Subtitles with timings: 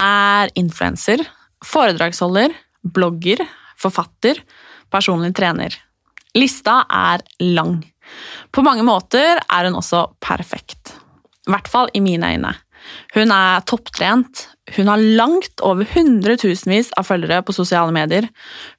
[0.00, 1.20] Er influenser,
[1.60, 3.42] foredragsholder, blogger,
[3.76, 4.40] forfatter,
[4.88, 5.76] personlig trener.
[6.38, 7.80] Lista er lang.
[8.54, 10.96] På mange måter er hun også perfekt.
[11.46, 12.54] I hvert fall i mine øyne.
[13.14, 14.46] Hun er topptrent.
[14.76, 18.28] Hun har langt over hundretusenvis av følgere på sosiale medier.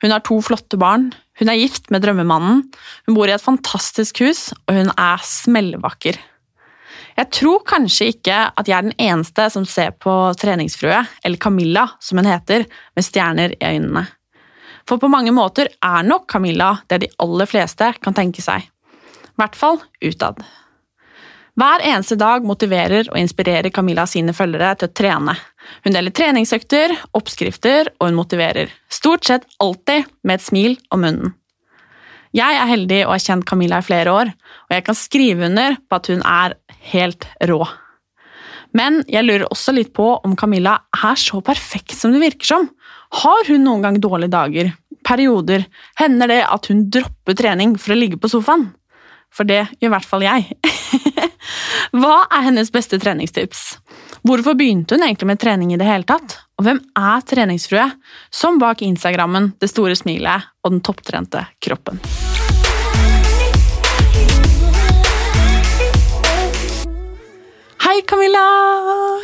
[0.02, 1.12] Hun har to flotte barn.
[1.40, 2.64] Hun er gift med drømmemannen.
[3.08, 6.20] Hun bor i et fantastisk hus, og hun er smellvakker.
[7.18, 11.90] Jeg tror kanskje ikke at jeg er den eneste som ser på treningsfrue, eller Camilla
[12.02, 14.08] som hun heter, med stjerner i øynene.
[14.88, 18.66] For på mange måter er nok Camilla det de aller fleste kan tenke seg.
[18.66, 20.42] I hvert fall utad.
[21.60, 25.36] Hver eneste dag motiverer og inspirerer Camilla sine følgere til å trene.
[25.84, 28.72] Hun deler treningsøkter, oppskrifter, og hun motiverer.
[28.90, 31.36] Stort sett alltid med et smil om munnen.
[32.32, 34.32] Jeg er heldig og har kjent Camilla i flere år,
[34.70, 36.56] og jeg kan skrive under på at hun er
[36.94, 37.60] helt rå.
[38.78, 42.70] Men jeg lurer også litt på om Camilla er så perfekt som det virker som.
[43.22, 44.72] Har hun noen gang dårlige dager?
[45.08, 45.66] Perioder?
[46.00, 48.70] Hender det at hun dropper trening for å ligge på sofaen?
[49.32, 50.48] For det gjør i hvert fall jeg.
[52.02, 53.64] Hva er hennes beste treningstips?
[54.28, 56.38] Hvorfor begynte hun egentlig med trening i det hele tatt?
[56.60, 57.88] Og hvem er treningsfrue,
[58.30, 62.04] som bak Instagrammen, det store smilet og den topptrente kroppen?
[67.92, 68.42] Hei, Camilla!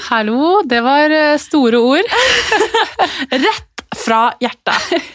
[0.10, 2.10] Hallo, det var eh, store ord.
[3.46, 5.14] Rett fra hjertet.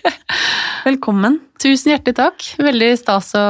[0.87, 1.37] Velkommen.
[1.61, 2.47] Tusen hjertelig takk.
[2.65, 3.43] Veldig stas å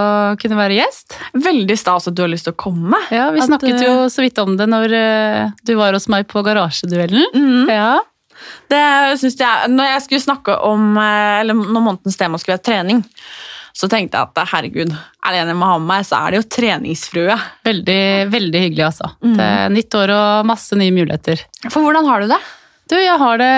[0.43, 1.15] kunne være gjest.
[1.39, 2.99] Veldig stas at du har lyst til å komme.
[3.15, 6.11] Ja, Vi At, snakket jo eh, så vidt om det når eh, du var hos
[6.11, 7.23] meg på Garasjeduellen.
[7.39, 7.71] Mm.
[7.71, 7.95] Ja.
[8.75, 8.85] Det
[9.23, 13.07] synes jeg, når jeg skulle snakke om, eller når månedens tema skulle være trening,
[13.73, 16.33] så tenkte jeg at herregud, er det en jeg må ha med meg, så er
[16.33, 17.37] det jo treningsfrue.
[17.67, 18.03] Veldig,
[18.33, 19.13] veldig hyggelig, altså.
[19.25, 19.37] Mm.
[19.39, 21.45] Det er nytt år og masse nye muligheter.
[21.69, 22.41] For hvordan har du det?
[22.93, 23.53] Du, jeg har det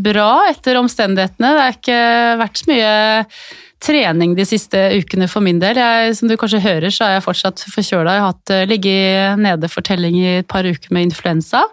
[0.00, 1.54] bra etter omstendighetene.
[1.54, 2.02] Det har ikke
[2.40, 2.92] vært så mye
[3.84, 5.78] trening de siste ukene for min del.
[5.78, 8.14] Jeg, som du kanskje hører, så er jeg fortsatt forkjøla.
[8.16, 11.64] Jeg har hatt eh, ligget nede for telling i et par uker med influensa.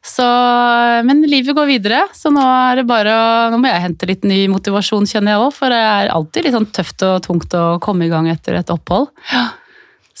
[0.00, 0.24] Så,
[1.04, 3.12] men livet går videre, så nå er det bare
[3.52, 5.50] Nå må jeg hente litt ny motivasjon, kjenner jeg òg.
[5.52, 8.72] For det er alltid litt sånn tøft og tungt å komme i gang etter et
[8.72, 9.10] opphold.
[9.32, 9.50] Ja.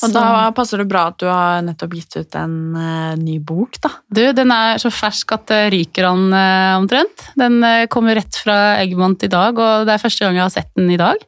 [0.00, 3.38] Og Så- da passer det bra at du har nettopp gitt ut en uh, ny
[3.38, 3.90] bok, da.
[4.08, 7.26] Du, den er så fersk at det ryker an uh, omtrent.
[7.36, 10.54] Den uh, kommer rett fra Eggmont i dag, og det er første gang jeg har
[10.54, 11.20] sett den i dag.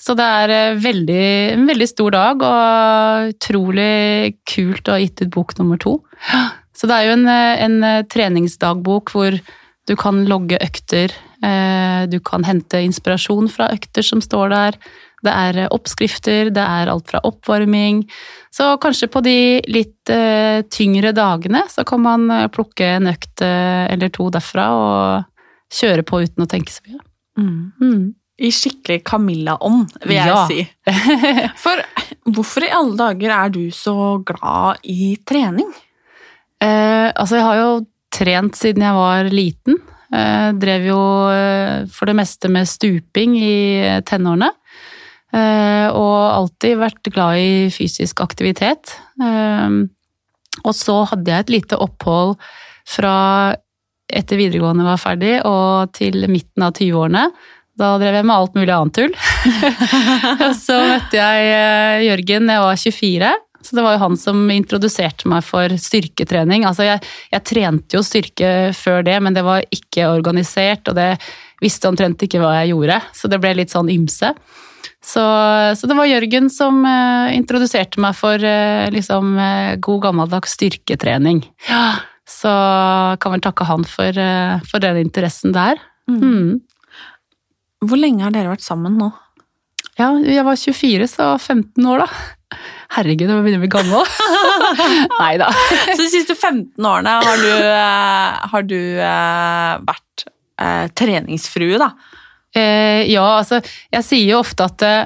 [0.00, 1.24] Så det er veldig,
[1.56, 5.98] en veldig stor dag, og utrolig kult å ha gitt ut bok nummer to.
[6.80, 9.36] Så det er jo en, eh, en eh, treningsdagbok hvor
[9.88, 11.12] du kan logge økter,
[11.44, 14.78] eh, du kan hente inspirasjon fra økter som står der.
[15.20, 18.06] Det er oppskrifter, det er alt fra oppvarming.
[18.54, 20.08] Så kanskje på de litt
[20.72, 26.46] tyngre dagene så kan man plukke en økt eller to derfra og kjøre på uten
[26.46, 27.04] å tenke så mye.
[27.36, 28.08] Mm.
[28.40, 30.46] I skikkelig Camilla-ånd, vil jeg Ja.
[30.48, 30.64] si.
[31.66, 31.84] For
[32.32, 35.68] hvorfor i alle dager er du så glad i trening?
[36.60, 37.70] Eh, altså, jeg har jo
[38.12, 39.78] trent siden jeg var liten.
[40.10, 43.54] Eh, drev jo eh, for det meste med stuping i
[43.86, 44.50] eh, tenårene.
[45.30, 48.96] Eh, og alltid vært glad i fysisk aktivitet.
[49.22, 49.80] Eh,
[50.60, 52.36] og så hadde jeg et lite opphold
[52.90, 53.14] fra
[54.10, 57.28] etter videregående var ferdig og til midten av 20-årene.
[57.78, 59.12] Da drev jeg med alt mulig annet tull.
[60.64, 63.30] Så møtte jeg Jørgen da jeg var 24.
[63.60, 66.64] Så det var jo han som introduserte meg for styrketrening.
[66.68, 71.10] Altså jeg, jeg trente jo styrke før det, men det var ikke organisert, og det
[71.60, 73.00] visste omtrent ikke hva jeg gjorde.
[73.16, 74.32] Så det ble litt sånn ymse.
[75.00, 75.22] Så,
[75.76, 81.44] så det var Jørgen som uh, introduserte meg for uh, liksom uh, god gammeldags styrketrening.
[81.68, 82.50] Ja, Så
[83.20, 84.16] kan vel takke han for,
[84.70, 85.80] for den interessen der.
[86.08, 86.60] Mm.
[87.82, 89.08] Hvor lenge har dere vært sammen nå?
[89.98, 92.39] Ja, jeg var 24, så 15 år, da.
[92.90, 94.02] Herregud, jeg begynner å bli gammel.
[95.20, 95.50] Nei da.
[95.94, 101.92] Så de siste 15 årene har du, eh, har du eh, vært eh, treningsfrue, da.
[102.56, 103.60] Eh, ja, altså,
[103.94, 105.04] jeg sier jo ofte at eh,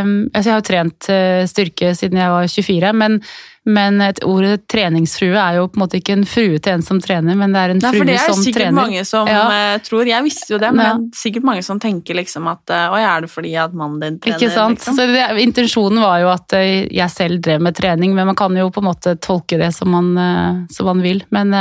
[0.00, 3.18] altså, Jeg har jo trent eh, styrke siden jeg var 24, men,
[3.64, 6.98] Men et ordet treningsfrue er jo på en måte ikke en frue til en som
[6.98, 8.74] trener, men det er en Nei, for frue det er sikkert trener.
[8.80, 9.42] mange som Ja.
[9.54, 10.94] eh, tror Jeg visste jo det, men Ja.
[10.98, 14.00] det er sikkert mange som tenker liksom at eh, Oi, er det fordi at mannen
[14.00, 14.36] din trener?
[14.36, 14.78] Ikke sant?
[14.80, 14.96] Liksom?
[14.98, 18.56] Så det, intensjonen var jo at eh, jeg selv drev med trening, men man kan
[18.56, 21.22] jo på en måte tolke det som man, som man vil.
[21.30, 21.54] Men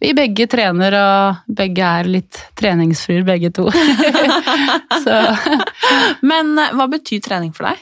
[0.00, 3.68] vi begge trener, og begge er litt treningsfruer begge to.
[5.04, 5.16] Så
[6.22, 7.76] Men hva betyr trening for deg?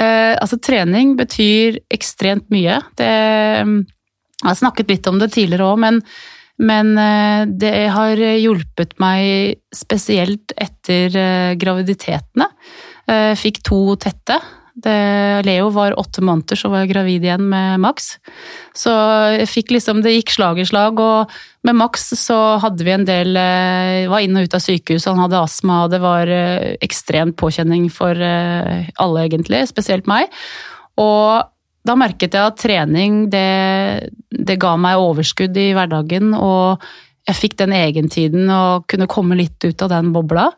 [0.00, 2.80] Eh, altså, trening betyr ekstremt mye.
[2.98, 6.00] Det, jeg har snakket litt om det tidligere òg, men,
[6.58, 12.50] men eh, det har hjulpet meg spesielt etter eh, graviditetene.
[13.10, 14.40] Eh, fikk to tette.
[14.74, 18.16] Det, Leo var åtte måneder, så var jeg gravid igjen med Max.
[18.74, 18.90] Så
[19.36, 21.30] jeg fikk liksom, det gikk slag i slag, og
[21.64, 25.22] med Max så hadde vi en del eh, Var inn og ut av sykehuset, han
[25.22, 30.32] hadde astma, og det var ekstrem ekstremt påkjenning for eh, alle, egentlig, spesielt meg.
[31.00, 31.44] Og
[31.84, 36.82] da merket jeg at trening, det, det ga meg overskudd i hverdagen, og
[37.28, 40.50] jeg fikk den egentiden og kunne komme litt ut av den bobla.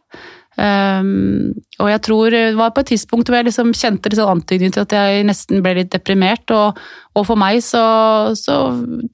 [0.56, 1.53] Um,
[1.85, 4.73] og jeg tror det var på et tidspunkt hvor jeg liksom kjente litt sånn antydning
[4.73, 6.49] til at jeg nesten ble litt deprimert.
[6.56, 6.79] Og,
[7.17, 7.85] og for meg så,
[8.38, 8.58] så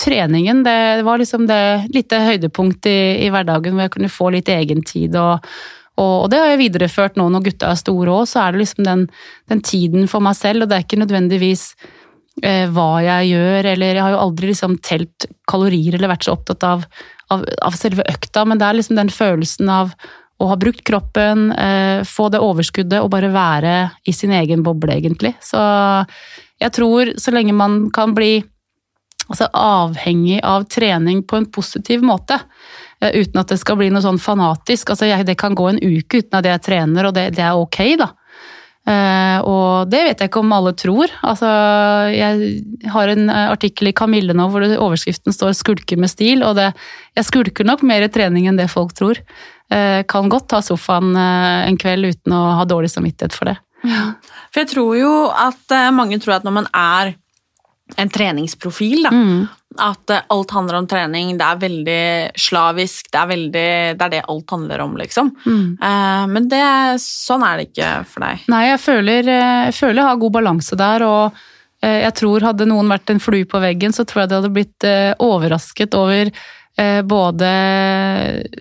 [0.02, 1.62] treningen, det var liksom det
[1.94, 5.18] lite høydepunkt i, i hverdagen hvor jeg kunne få litt egentid.
[5.18, 5.50] Og,
[5.98, 8.62] og, og det har jeg videreført nå når gutta er store òg, så er det
[8.62, 9.08] liksom den,
[9.50, 11.66] den tiden for meg selv, og det er ikke nødvendigvis
[12.46, 16.38] eh, hva jeg gjør, eller jeg har jo aldri liksom telt kalorier eller vært så
[16.38, 16.86] opptatt av,
[17.34, 19.96] av, av selve økta, men det er liksom den følelsen av
[20.42, 23.74] å ha brukt kroppen, eh, få det overskuddet og bare være
[24.08, 25.34] i sin egen boble, egentlig.
[25.44, 25.60] Så
[26.60, 28.42] jeg tror så lenge man kan bli
[29.28, 32.40] altså, avhengig av trening på en positiv måte,
[33.00, 35.82] eh, uten at det skal bli noe sånn fanatisk altså, jeg, Det kan gå en
[35.82, 38.12] uke uten at jeg trener, og det, det er ok, da.
[38.82, 41.12] Uh, og det vet jeg ikke om alle tror.
[41.22, 41.46] Altså,
[42.10, 46.72] jeg har en artikkel i Kamille nå hvor overskriften står 'skulker med stil', og det,
[47.14, 49.22] jeg skulker nok mer i trening enn det folk tror.
[49.72, 53.56] Eh, kan godt ta sofaen eh, en kveld uten å ha dårlig samvittighet for det.
[54.52, 57.14] For jeg tror jo at eh, mange tror at når man er
[58.00, 59.48] en treningsprofil, da, Mm.
[59.84, 62.04] at alt handler om trening, det er veldig
[62.40, 65.28] slavisk, det er, veldig, det er det alt handler om, liksom.
[65.44, 65.76] Mm.
[66.32, 66.62] Men det,
[67.04, 68.46] sånn er det ikke for deg.
[68.48, 71.42] Nei, jeg føler, jeg føler jeg har god balanse der, og
[71.84, 74.88] jeg tror hadde noen vært en flue på veggen, så tror jeg de hadde blitt
[75.20, 76.32] overrasket over
[77.04, 77.48] både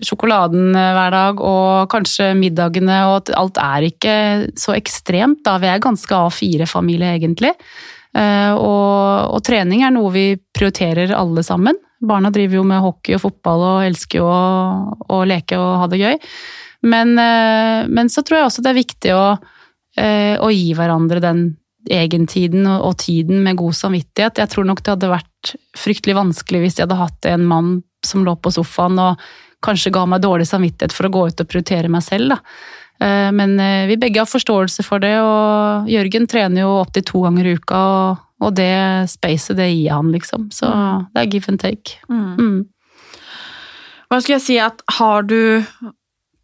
[0.04, 4.16] sjokoladen eh, hver dag og kanskje middagene, og at alt er ikke
[4.58, 5.40] så ekstremt.
[5.46, 7.54] Da vi er ganske A4-familie, egentlig.
[8.12, 11.78] Eh, Og, og trening er noe vi prioriterer alle sammen.
[12.02, 14.42] Barna driver jo med hockey og fotball og elsker jo å,
[15.08, 16.16] å leke og ha det gøy.
[16.82, 19.26] Men, eh, men så tror jeg også det er viktig å,
[19.96, 21.44] eh, å gi hverandre den
[21.90, 24.42] egentiden og, og tiden med god samvittighet.
[24.42, 27.72] Jeg tror nok det hadde vært fryktelig vanskelig hvis jeg hadde hatt en mann
[28.06, 29.20] som lå på sofaen og
[29.62, 32.34] kanskje ga meg dårlig samvittighet for å gå ut og prioritere meg selv.
[32.34, 32.38] Da.
[33.06, 37.22] Eh, Men eh, vi begge har forståelse for det, og Jørgen trener jo opptil to
[37.22, 38.72] ganger i uka, og, og det
[39.10, 40.48] spacet, det gir han, liksom.
[40.50, 40.66] Så
[41.14, 41.98] det er give and take.
[42.10, 42.64] Mm.
[44.10, 45.64] Hva skulle jeg si at har du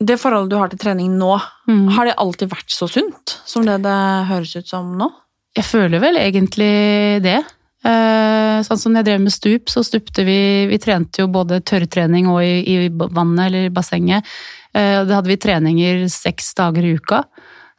[0.01, 1.89] Det forholdet du har til trening nå, Mm.
[1.91, 3.97] har det alltid vært så sunt som det det
[4.31, 5.09] høres ut som nå?
[5.57, 7.41] Jeg føler vel egentlig det.
[7.87, 12.27] Eh, Sånn som jeg drev med stup, så stupte vi Vi trente jo både tørrtrening
[12.31, 14.27] og i, i vannet eller i bassenget.
[14.75, 17.23] Eh, Da hadde vi treninger seks dager i uka.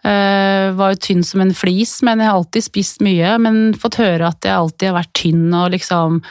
[0.04, 3.36] Eh, Var jo tynn som en flis, men jeg har alltid spist mye.
[3.44, 6.24] Men fått høre at jeg alltid har vært tynn og liksom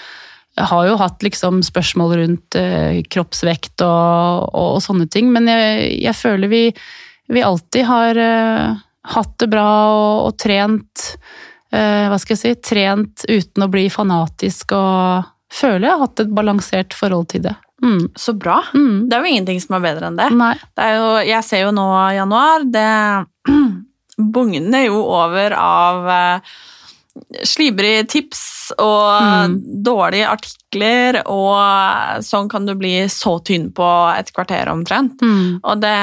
[0.58, 2.56] jeg har jo hatt liksom spørsmål rundt
[3.14, 6.62] kroppsvekt og, og, og sånne ting, men jeg, jeg føler vi,
[7.30, 8.18] vi alltid har
[9.14, 11.04] hatt det bra og, og trent
[11.70, 12.52] Hva skal jeg si?
[12.64, 17.54] Trent uten å bli fanatisk og føler jeg har hatt et balansert forhold til det.
[17.84, 18.08] Mm.
[18.18, 18.58] Så bra.
[18.74, 19.06] Mm.
[19.08, 20.30] Det er jo ingenting som er bedre enn det.
[20.76, 22.88] Det jo, jeg ser jo nå i januar, det
[24.34, 26.40] bugner jo over av eh,
[27.46, 28.44] slibrige tips
[28.78, 29.06] og
[29.48, 29.54] Mm.
[29.82, 33.86] dårlige artikler, og sånn kan du bli så tynn på
[34.18, 35.22] et kvarter omtrent.
[35.24, 35.60] Mm.
[35.64, 35.94] Og det,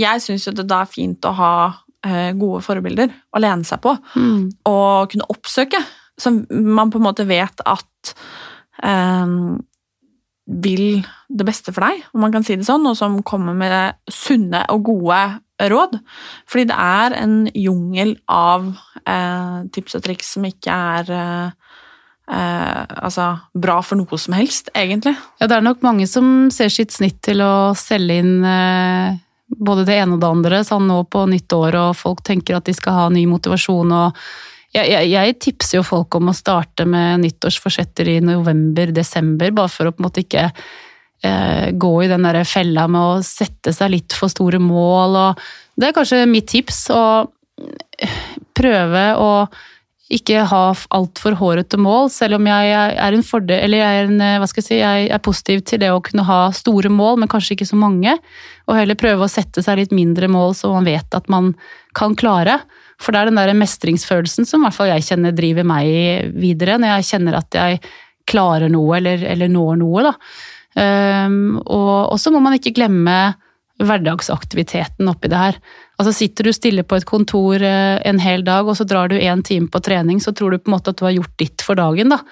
[0.00, 3.80] jeg syns jo det da er fint å ha eh, gode forbilder å lene seg
[3.84, 4.50] på, Mm.
[4.66, 5.82] og kunne oppsøke,
[6.18, 8.14] som man på en måte vet at
[8.82, 9.26] eh,
[10.50, 13.94] vil det beste for deg, om man kan si det sånn, og som kommer med
[14.10, 15.20] sunne og gode
[15.70, 16.00] råd.
[16.48, 18.66] Fordi det er en jungel av
[19.06, 21.50] eh, tips og triks som ikke er eh,
[22.32, 25.14] eh, altså, bra for noe som helst, egentlig.
[25.38, 29.20] Ja, det er nok mange som ser sitt snitt til å selge inn eh,
[29.56, 32.74] både det ene og det andre sånn nå på nyttår, og folk tenker at de
[32.76, 33.92] skal ha ny motivasjon.
[33.92, 34.20] og
[34.70, 39.90] jeg, jeg, jeg tipser jo folk om å starte med nyttårsforsetter i november-desember, bare for
[39.90, 43.90] å på en måte ikke eh, gå i den der fella med å sette seg
[43.96, 45.18] litt for store mål.
[45.24, 45.42] Og
[45.74, 47.02] det er kanskje mitt tips, å
[48.56, 49.30] prøve å
[50.10, 50.62] ikke ha
[50.96, 54.62] altfor hårete mål, selv om jeg er en fordel, eller jeg er, en, hva skal
[54.62, 57.68] jeg, si, jeg er positiv til det å kunne ha store mål, men kanskje ikke
[57.68, 58.16] så mange.
[58.66, 61.52] Og heller prøve å sette seg litt mindre mål så man vet at man
[61.96, 62.58] kan klare.
[63.00, 66.78] For det er den der mestringsfølelsen som i hvert fall jeg kjenner driver meg videre,
[66.80, 67.80] når jeg kjenner at jeg
[68.30, 70.10] klarer noe eller, eller når noe.
[70.10, 70.16] Da.
[70.74, 73.16] Um, og så må man ikke glemme
[73.80, 75.60] hverdagsaktiviteten oppi det her.
[76.00, 79.18] Altså Sitter du stille på et kontor eh, en hel dag, og så drar du
[79.18, 81.64] én time på trening, så tror du på en måte at du har gjort ditt
[81.66, 82.14] for dagen.
[82.14, 82.22] da.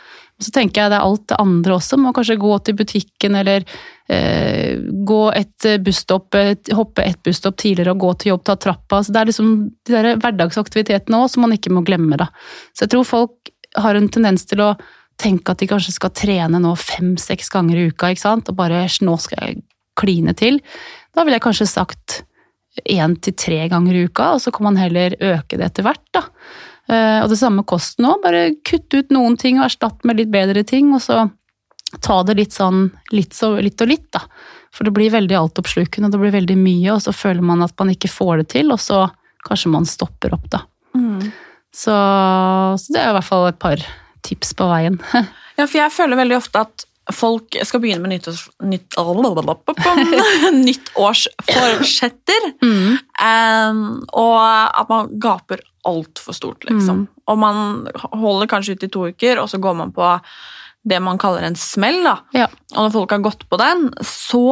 [0.41, 1.99] Så tenker jeg det er alt det andre også.
[2.01, 3.67] Må kanskje gå til butikken eller
[4.09, 6.39] eh, gå et busstopp,
[6.79, 9.03] hoppe et busstopp tidligere og gå til jobb, ta trappa.
[9.03, 12.17] Så det er liksom de der hverdagsaktivitetene òg som man ikke må glemme.
[12.17, 12.31] da.
[12.73, 14.73] Så jeg tror folk har en tendens til å
[15.21, 18.49] tenke at de kanskje skal trene nå fem-seks ganger i uka, ikke sant?
[18.49, 19.61] og bare nå skal jeg
[19.99, 20.63] kline til.
[21.13, 22.23] Da ville jeg kanskje sagt
[22.85, 26.05] én til tre ganger i uka, og så kan man heller øke det etter hvert.
[26.15, 26.25] da.
[26.89, 28.23] Eh, og det samme kosten òg.
[28.25, 31.27] Bare kutte ut noen ting og erstatte med litt bedre ting, og så
[32.05, 34.25] ta det litt sånn litt, så, litt og litt, da.
[34.75, 37.93] For det blir veldig altoppslukende, det blir veldig mye, og så føler man at man
[37.93, 39.07] ikke får det til, og så
[39.47, 40.65] kanskje man stopper opp, da.
[40.97, 41.31] Mm.
[41.73, 43.83] Så, så, det er i hvert fall et par
[44.27, 44.99] tips på veien.
[45.59, 48.97] ja, for jeg føler veldig ofte at folk skal begynne med nyttårs, nytt,
[50.65, 52.49] nyttårsforsetter.
[52.59, 52.99] Mm.
[53.19, 53.79] Um,
[54.19, 57.05] og at man gaper altfor stort, liksom.
[57.05, 57.23] Mm.
[57.31, 60.07] Og man holder kanskje ut i to uker, og så går man på
[60.89, 62.01] det man kaller en smell.
[62.05, 62.17] da.
[62.37, 62.49] Ja.
[62.75, 64.45] Og når folk har gått på den, så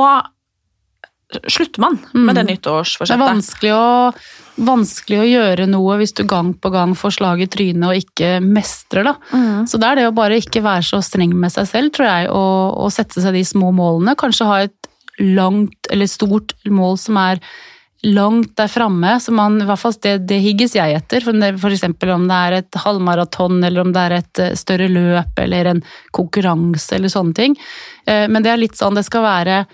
[1.48, 2.34] slutter man med mm.
[2.34, 3.18] det nyttårsforsettet.
[3.18, 7.42] Det er vanskelig å, vanskelig å, gjøre noe hvis du gang på gang får slag
[7.42, 9.08] i trynet og ikke mestrer.
[9.10, 9.16] Da.
[9.32, 9.64] Mm.
[9.66, 12.28] Så det er det å bare ikke være så streng med seg selv, tror jeg,
[12.30, 14.16] og, og sette seg de små målene.
[14.18, 14.92] Kanskje ha et
[15.22, 17.40] langt eller stort mål som er
[18.06, 19.16] langt der framme.
[19.18, 21.24] Det, det higges jeg etter.
[21.26, 21.86] F.eks.
[21.88, 25.82] om det er et halvmaraton, eller om det er et eh, større løp eller en
[26.14, 27.58] konkurranse eller sånne ting.
[28.06, 29.64] Eh, men det er litt sånn det skal være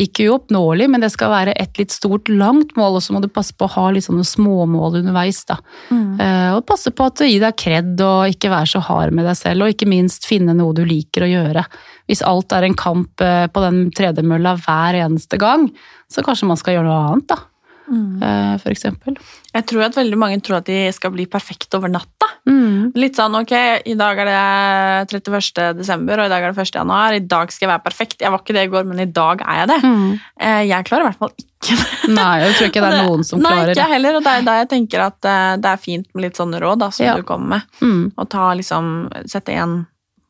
[0.00, 3.28] ikke uoppnåelig, men det skal være et litt stort, langt mål, og så må du
[3.32, 5.42] passe på å ha litt sånne småmål underveis.
[5.48, 5.58] da.
[5.90, 6.20] Mm.
[6.20, 9.28] Eh, og passe på at du gir deg kred og ikke være så hard med
[9.28, 11.64] deg selv, og ikke minst finne noe du liker å gjøre.
[12.10, 15.70] Hvis alt er en kamp eh, på den tredemølla hver eneste gang,
[16.10, 17.40] så kanskje man skal gjøre noe annet, da.
[17.84, 18.58] Mm.
[18.62, 19.18] For eksempel.
[19.54, 22.30] Jeg tror at veldig mange tror at de skal bli perfekte over natta.
[22.44, 22.92] Mm.
[22.98, 23.52] Litt sånn ok,
[23.88, 25.78] i dag er det 31.
[25.78, 26.78] desember, og i dag er det 1.
[26.80, 27.16] januar.
[27.16, 28.20] I dag skal jeg være perfekt.
[28.20, 29.78] Jeg var ikke det i går, men i dag er jeg det.
[29.84, 30.10] Mm.
[30.48, 31.88] Eh, jeg klarer i hvert fall ikke det.
[32.18, 33.72] Nei, jeg tror ikke det er noen som Nei, klarer det.
[33.72, 36.26] Nei, ikke heller, og det er da jeg tenker at eh, det er fint med
[36.26, 37.16] litt sånne råd da, som ja.
[37.16, 37.80] du kommer med.
[37.80, 38.04] Mm.
[38.12, 38.92] Og ta liksom,
[39.30, 39.80] sette én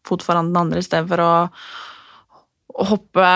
[0.04, 1.32] fot foran den andre i stedet for å
[2.84, 3.28] hoppe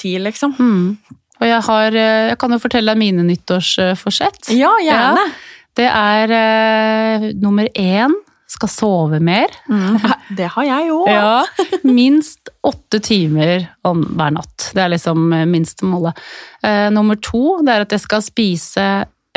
[0.00, 0.56] ti, liksom.
[0.56, 1.19] Mm.
[1.40, 4.52] Og jeg, har, eh, jeg kan jo fortelle deg mine nyttårsforsett.
[4.56, 5.24] Ja, gjerne.
[5.24, 5.60] Ja.
[5.78, 8.16] Det er uh, nummer én
[8.50, 9.52] skal sove mer.
[9.70, 10.00] Mm.
[10.38, 11.06] Det har jeg òg.
[11.08, 14.70] ja, minst åtte timer om hver natt.
[14.74, 16.18] Det er liksom eh, minstemålet.
[16.66, 18.88] Uh, nummer to det er at jeg skal spise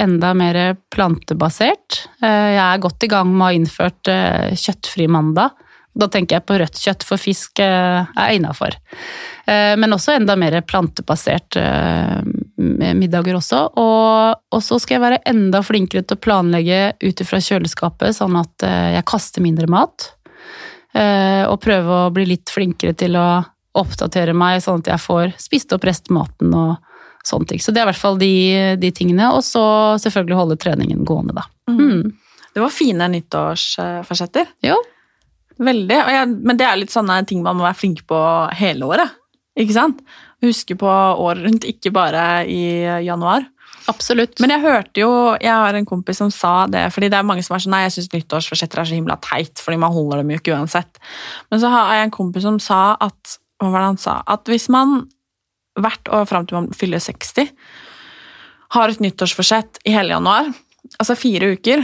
[0.02, 0.58] enda mer
[0.92, 2.08] plantebasert.
[2.24, 4.14] Uh, jeg er godt i gang med å ha innført
[4.66, 5.54] kjøttfri mandag.
[5.94, 8.74] Da tenker jeg på rødt kjøtt, for fisk er innafor.
[9.46, 11.58] Men også enda mer plantebasert
[12.58, 13.62] middager også.
[13.80, 18.66] Og, så skal jeg være enda flinkere til å planlegge ut ifra kjøleskapet, sånn at
[18.68, 20.12] eh, jeg kaster mindre mat.
[20.94, 23.28] Eh, og prøve å bli litt flinkere til å
[23.80, 26.76] oppdatere meg, sånn at jeg får spist opp restmaten og
[27.26, 27.64] sånne ting.
[27.64, 28.34] Så det er i hvert fall de,
[28.80, 29.32] de tingene.
[29.34, 29.64] Og så
[30.04, 31.48] selvfølgelig holde treningen gående, da.
[31.72, 32.14] Mm.
[32.54, 34.52] Det var fine nyttårsforsetter.
[34.62, 34.78] Jo.
[35.62, 35.98] Veldig.
[36.16, 38.20] Jeg, men det er litt sånne ting man må være flink på
[38.58, 39.20] hele året.
[39.60, 40.00] Ikke sant?
[40.44, 43.46] huske på året rundt, ikke bare i januar.
[43.92, 44.40] Absolutt.
[44.40, 45.10] Men jeg hørte jo
[45.44, 47.82] Jeg har en kompis som sa det, fordi det er mange som er sånn Nei,
[47.84, 51.02] jeg syns nyttårsforsetter er så himla teit, fordi man holder dem jo ikke uansett.
[51.52, 54.16] Men så har jeg en kompis som sa at Hva var det han sa?
[54.24, 55.02] At hvis man
[55.80, 57.50] hvert år fram til man fyller 60,
[58.78, 60.52] har et nyttårsforsett i hele januar,
[61.00, 61.82] altså fire uker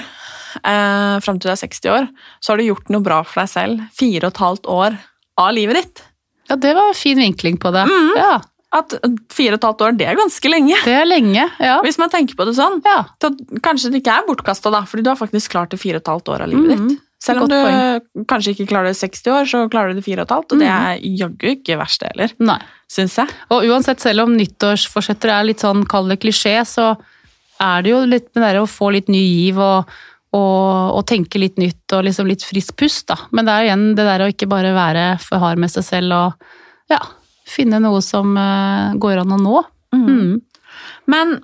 [0.63, 2.07] eh, fram til du er 60 år,
[2.39, 5.01] så har du gjort noe bra for deg selv fire og et halvt år
[5.39, 6.05] av livet ditt.
[6.49, 7.85] Ja, det var en fin vinkling på det.
[7.89, 8.13] Mm.
[8.17, 8.37] Ja.
[8.75, 8.93] At
[9.33, 10.77] fire og et halvt år, det er ganske lenge.
[10.85, 11.77] Det er lenge, ja.
[11.85, 12.79] Hvis man tenker på det sånn.
[12.85, 13.03] Ja.
[13.21, 13.31] Så
[13.65, 16.11] kanskje det ikke er bortkasta, da, fordi du har faktisk klart det fire og et
[16.13, 16.89] halvt år av livet mm.
[16.89, 17.05] ditt.
[17.19, 18.25] Selv om du poeng.
[18.31, 20.61] kanskje ikke klarer det 60 år, så klarer du det fire og et halvt, og
[20.61, 20.75] det mm.
[20.87, 22.35] er jaggu ikke verst, det heller.
[22.47, 22.59] Nei.
[22.89, 23.33] Syns jeg.
[23.51, 26.93] Og uansett, selv om nyttårsforsetter er litt sånn, kall det klisjé, så
[27.59, 29.91] er det jo litt med det å få litt ny giv og
[30.35, 33.17] og, og tenke litt nytt og liksom litt frisk pust, da.
[33.33, 36.17] Men det er igjen det der å ikke bare være for hard med seg selv
[36.17, 36.49] og
[36.93, 37.01] ja,
[37.49, 39.61] finne noe som uh, går an å nå.
[39.95, 40.37] Mm.
[41.09, 41.39] Men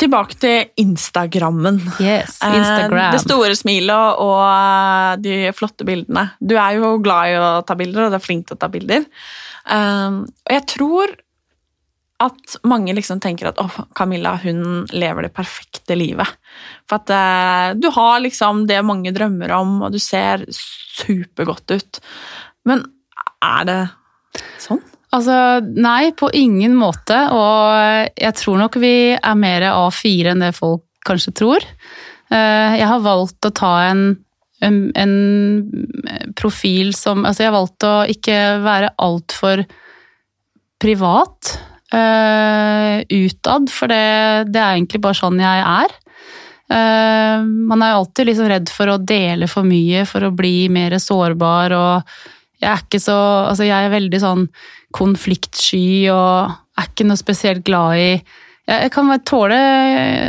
[0.00, 1.80] tilbake til Instagrammen.
[2.00, 3.14] Yes, Eh, Instagram.
[3.16, 6.26] Det store smilet og eh, de flotte bildene.
[6.40, 8.68] Du er jo glad i å ta bilder, og du er flink til å ta
[8.72, 9.06] bilder.
[9.70, 11.12] Og jeg tror
[12.20, 16.28] at mange liksom tenker at oh, Camilla hun lever det perfekte livet.
[16.88, 22.00] For at eh, du har liksom det mange drømmer om, og du ser supergodt ut.
[22.68, 22.84] Men
[23.40, 23.80] er det
[24.60, 24.82] sånn?
[25.10, 25.34] Altså,
[25.64, 27.16] nei, på ingen måte.
[27.34, 31.64] Og jeg tror nok vi er mer A4 enn det folk kanskje tror.
[32.30, 34.04] Eh, Jeg har valgt å ta en,
[34.62, 35.14] en, en
[36.38, 39.64] profil som Altså, jeg har valgt å ikke være altfor
[40.80, 41.56] privat
[41.96, 45.96] eh, utad, for det, det er egentlig bare sånn jeg er.
[46.70, 50.68] Uh, man er jo alltid liksom redd for å dele for mye, for å bli
[50.70, 52.12] mer sårbar, og
[52.60, 53.16] jeg er ikke så
[53.48, 54.44] Altså, jeg er veldig sånn
[54.94, 58.12] konfliktsky og er ikke noe spesielt glad i
[58.70, 59.56] jeg kan tåle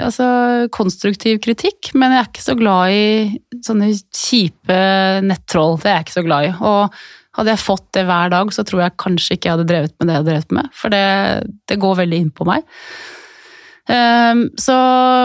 [0.02, 0.26] altså,
[0.74, 4.78] konstruktiv kritikk, men jeg er ikke så glad i sånne kjipe
[5.28, 5.78] nettroll.
[5.82, 6.54] Det er jeg ikke så glad i.
[6.72, 6.96] Og
[7.38, 10.08] hadde jeg fått det hver dag, så tror jeg kanskje ikke jeg hadde drevet med
[10.10, 10.70] det jeg har drevet med.
[10.76, 11.06] For det,
[11.72, 12.68] det går veldig inn på meg.
[13.92, 14.76] Um, så,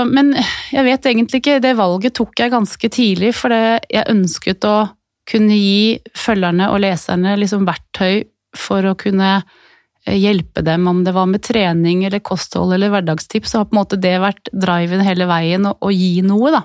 [0.08, 0.32] men
[0.72, 1.58] jeg vet egentlig ikke.
[1.62, 4.78] Det valget tok jeg ganske tidlig, for jeg ønsket å
[5.26, 8.25] kunne gi følgerne og leserne liksom verktøy
[8.56, 13.52] for å kunne eh, hjelpe dem, om det var med trening eller kosthold eller hverdagstips,
[13.52, 16.62] så har på en måte det vært driven hele veien å gi noe, da.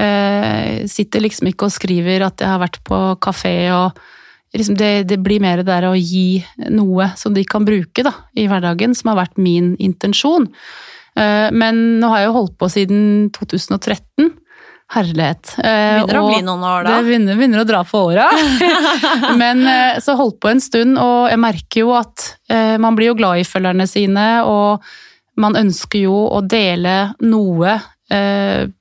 [0.00, 3.98] Eh, sitter liksom ikke og skriver at jeg har vært på kafé og
[4.56, 6.42] liksom det, det blir mer det der å gi
[6.72, 10.48] noe som de kan bruke da, i hverdagen, som har vært min intensjon.
[11.18, 13.02] Eh, men nå har jeg jo holdt på siden
[13.36, 14.30] 2013.
[14.90, 15.52] Herlighet.
[15.62, 16.96] Eh, Begynner å bli noen år da.
[16.96, 18.26] det begynner, begynner å dra på åra.
[19.42, 22.26] Men eh, så holdt på en stund, og jeg merker jo at
[22.82, 24.82] man blir jo glad i følgerne sine, og
[25.38, 27.76] man ønsker jo å dele noe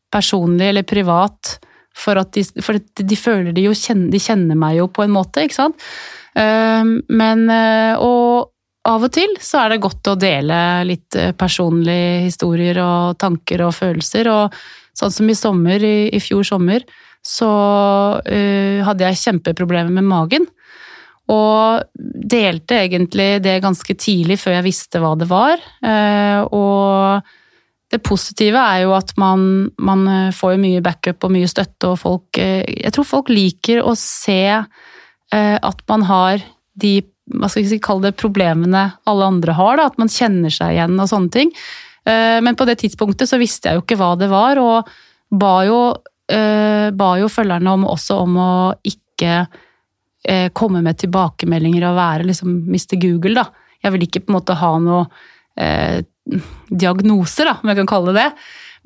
[0.09, 1.59] personlig eller privat,
[1.99, 5.43] for de, for de føler de jo kjenner, de kjenner meg jo på en måte,
[5.45, 5.89] ikke sant.
[6.37, 8.49] Eh, Men eh, Og
[8.89, 13.65] av og til så er det godt å dele litt eh, personlige historier og tanker
[13.67, 14.55] og følelser, og
[14.97, 16.85] sånn som i sommer, i, i fjor sommer,
[17.25, 17.49] så
[18.23, 20.47] uh, hadde jeg kjempeproblemer med magen.
[21.29, 21.83] Og
[22.31, 25.61] delte egentlig det ganske tidlig, før jeg visste hva det var.
[25.83, 27.29] Uh, og
[27.89, 31.99] det positive er jo at man, man eh, får mye backup og mye støtte, og
[32.01, 36.43] folk eh, Jeg tror folk liker å se eh, at man har
[36.79, 36.99] de
[37.29, 40.95] hva skal vi kalle det problemene alle andre har, da, at man kjenner seg igjen
[40.97, 41.51] og sånne ting.
[42.09, 44.87] Men på det tidspunktet så visste jeg jo ikke hva det var, og
[45.37, 45.77] ba jo,
[46.25, 48.49] ba jo følgerne om, også om å
[48.81, 49.35] ikke
[50.57, 52.97] komme med tilbakemeldinger og være liksom Mr.
[52.97, 53.77] Google, da.
[53.85, 55.05] Jeg vil ikke på en måte ha noe
[56.69, 58.31] diagnoser, da, om jeg kan kalle det det.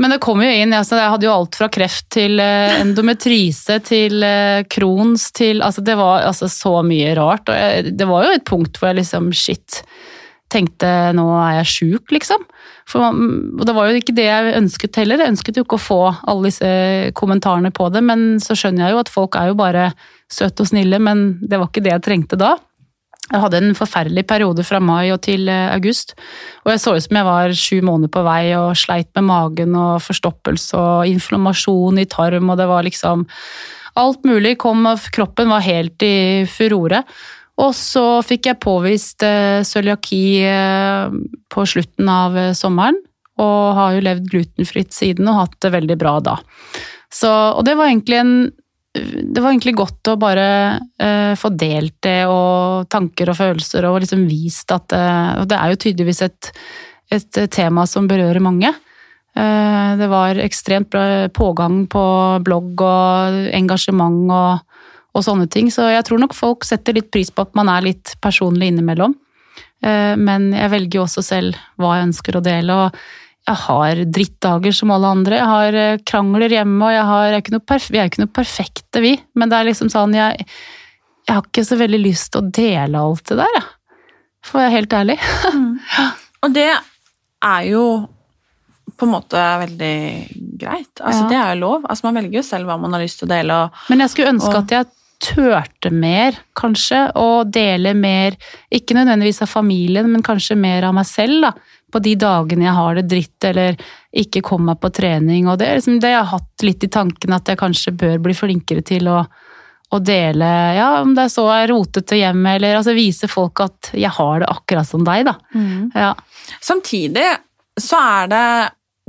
[0.02, 3.78] Men det kom jo inn, altså, jeg hadde jo alt fra kreft til eh, endometrise
[3.86, 7.46] til eh, Crohns til Altså det var altså så mye rart.
[7.52, 9.84] Og jeg, det var jo et punkt hvor jeg liksom shit
[10.54, 12.42] tenkte nå er jeg sjuk, liksom.
[12.90, 15.22] For, og det var jo ikke det jeg ønsket heller.
[15.22, 16.70] Jeg ønsket jo ikke å få alle disse
[17.18, 19.88] kommentarene på det, men så skjønner jeg jo at folk er jo bare
[20.30, 22.56] søte og snille, men det var ikke det jeg trengte da.
[23.32, 26.12] Jeg hadde en forferdelig periode fra mai og til eh, august,
[26.66, 29.78] og jeg så ut som jeg var sju måneder på vei og sleit med magen
[29.80, 33.28] og forstoppelse og inflammasjon i tarm, og det var liksom
[33.94, 37.04] Alt mulig kom, og kroppen var helt i furore.
[37.62, 41.14] Og så fikk jeg påvist eh, cøliaki eh,
[41.54, 42.98] på slutten av sommeren,
[43.38, 46.40] og har jo levd glutenfritt siden og hatt det veldig bra da.
[47.14, 48.34] Så, og det var egentlig en
[48.94, 54.04] det var egentlig godt å bare uh, få delt det, og tanker og følelser, og
[54.04, 56.52] liksom vist at uh, Og det er jo tydeligvis et,
[57.14, 58.70] et tema som berører mange.
[59.34, 62.06] Uh, det var ekstremt bra pågang på
[62.46, 64.86] blogg og engasjement og,
[65.18, 67.90] og sånne ting, så jeg tror nok folk setter litt pris på at man er
[67.90, 69.18] litt personlig innimellom.
[69.84, 72.80] Eh, men jeg velger jo også selv hva jeg ønsker å dele.
[72.86, 73.04] og
[73.44, 75.36] jeg har drittdager som alle andre.
[75.40, 78.36] Jeg har eh, krangler hjemme, og jeg har, jeg er vi er jo ikke noe
[78.40, 79.14] perfekte, vi.
[79.36, 80.46] Men det er liksom sånn jeg,
[81.28, 83.68] jeg har ikke så veldig lyst til å dele alt det der, jeg.
[84.44, 85.20] For å være helt ærlig.
[86.44, 87.84] Og det er jo
[89.00, 89.94] på en måte veldig
[90.60, 91.00] greit.
[91.02, 91.30] Altså, Ja.
[91.30, 91.86] Det er jo lov.
[91.90, 93.62] Altså, man velger jo selv hva man har lyst til å dele.
[93.66, 94.92] Og, Men jeg skulle ønske Og- at jeg
[95.24, 98.36] turte mer, kanskje, og dele mer,
[98.72, 101.54] ikke nødvendigvis av familien, men kanskje mer av meg selv, da.
[101.94, 103.78] På de dagene jeg har det dritt eller
[104.24, 105.48] ikke kommer meg på trening.
[105.50, 108.22] Og det er liksom det jeg har hatt litt i tanken at jeg kanskje bør
[108.26, 109.20] bli flinkere til å,
[109.94, 113.94] å dele Ja, om det er så er rotete hjemme, eller altså vise folk at
[113.94, 115.38] jeg har det akkurat som deg, da.
[115.94, 116.14] Ja.
[116.62, 117.28] Samtidig
[117.80, 118.48] så er det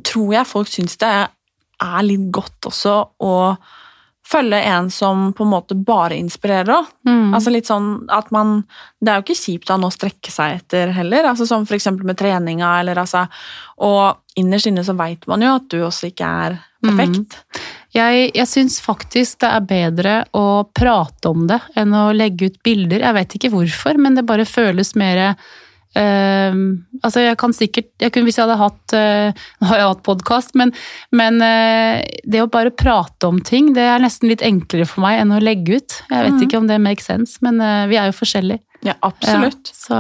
[0.05, 2.95] Tror jeg folk syns det er litt godt også
[3.25, 3.35] å
[4.25, 6.91] følge en som på en måte bare inspirerer òg.
[7.09, 7.35] Mm.
[7.37, 8.63] Altså litt sånn at man
[8.99, 12.19] Det er jo ikke kjipt å nå strekke seg etter heller, altså som eksempel med
[12.21, 13.27] treninga, eller altså
[13.85, 17.39] Og innerst inne så veit man jo at du også ikke er perfekt.
[17.95, 22.57] Jeg, jeg syns faktisk det er bedre å prate om det enn å legge ut
[22.67, 23.05] bilder.
[23.07, 25.37] Jeg vet ikke hvorfor, men det bare føles mer
[26.01, 26.57] eh,
[27.05, 30.03] altså jeg kan sikkert jeg kunne, Hvis jeg hadde hatt uh, Nå har jeg hatt
[30.07, 30.73] podkast, men,
[31.15, 35.21] men uh, det å bare prate om ting, det er nesten litt enklere for meg
[35.23, 35.97] enn å legge ut.
[36.11, 36.43] Jeg vet mm.
[36.47, 38.63] ikke om det makes sense, men eh, vi er jo forskjellige.
[38.85, 39.71] Ja, absolutt.
[39.71, 39.99] Ja, så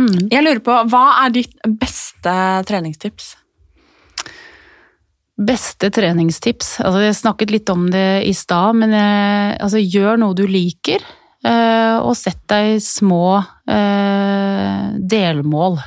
[0.00, 0.30] mm.
[0.32, 2.34] Jeg lurer på, hva er ditt beste
[2.68, 3.32] treningstips?
[5.40, 6.74] Beste treningstips.
[6.84, 11.04] Altså, jeg snakket litt om det i stad, men altså, gjør noe du liker.
[11.46, 13.38] Eh, og sett deg små
[13.70, 15.78] eh, delmål.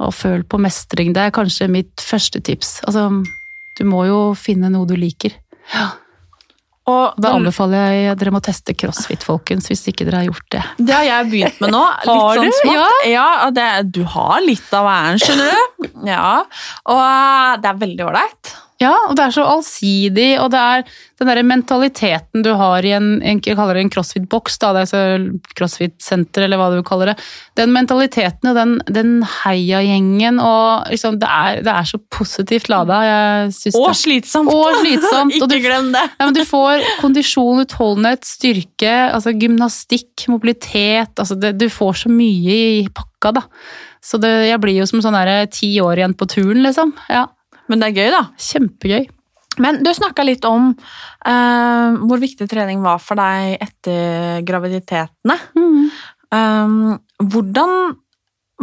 [0.00, 1.12] Og føl på mestring.
[1.16, 2.78] Det er kanskje mitt første tips.
[2.88, 3.08] Altså,
[3.76, 5.34] du må jo finne noe du liker.
[6.90, 10.62] Og Da anbefaler jeg dere må teste crossfit, folkens, hvis ikke dere har gjort det.
[10.80, 11.82] Det har jeg begynt med nå.
[12.08, 12.56] Litt Har sånn du?
[12.62, 13.04] smått.
[13.10, 15.90] Ja, ja det, du har litt av æren, skjønner du.
[16.08, 16.24] Ja,
[16.90, 18.54] Og det er veldig ålreit.
[18.80, 20.84] Ja, og det er så allsidig, og det er
[21.20, 24.84] den derre mentaliteten du har i en, en jeg kaller det en crossfit-boks, da, det
[24.96, 25.26] er
[25.58, 27.16] crossfit-senter, eller hva du kaller det.
[27.60, 29.10] Den mentaliteten og den, den
[29.42, 33.02] heiagjengen, og liksom, det er, det er så positivt lada.
[33.04, 34.48] Jeg synes Og slitsomt.
[34.54, 36.06] Og slitsomt, og Ikke du- glem det.
[36.16, 41.12] Ja, men du får kondisjon, utholdenhet, styrke, altså gymnastikk, mobilitet.
[41.20, 43.44] Altså det, du får så mye i pakka, da.
[44.00, 45.20] Så det, jeg blir jo som sånn
[45.52, 46.94] ti år igjen på turen, liksom.
[47.12, 47.26] Ja,
[47.70, 48.22] Men det er gøy, da.
[48.50, 49.08] Kjempegøy.
[49.60, 55.36] Men du snakka litt om uh, hvor viktig trening var for deg etter graviditetene.
[56.30, 57.74] Um, hvordan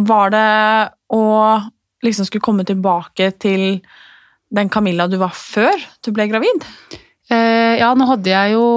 [0.08, 0.48] var det
[1.14, 1.24] å
[2.06, 3.82] liksom skulle komme tilbake til
[4.54, 6.68] den Camilla du var før du ble gravid?
[7.28, 8.68] Uh, ja, nå hadde jeg jo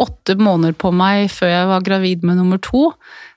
[0.00, 2.88] åtte måneder på meg før jeg var gravid med nummer to.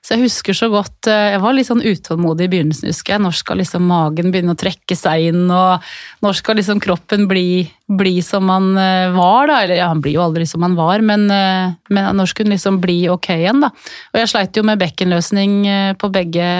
[0.04, 3.22] Så jeg husker så godt eh, Jeg var litt sånn utålmodig i begynnelsen, husker jeg.
[3.24, 5.80] Når skal liksom magen begynne å trekke seg inn, og
[6.24, 9.62] når skal liksom kroppen bli, bli som man eh, var, da?
[9.64, 12.58] Eller ja, han blir jo aldri som han var, men, eh, men når skulle han
[12.58, 13.72] liksom bli ok igjen, da?
[14.12, 15.56] Og jeg sleit jo med bekkenløsning
[16.00, 16.52] på begge